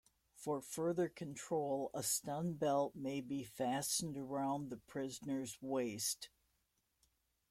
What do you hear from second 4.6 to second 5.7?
the prisoner's